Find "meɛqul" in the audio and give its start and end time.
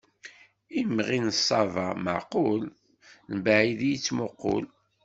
2.03-2.61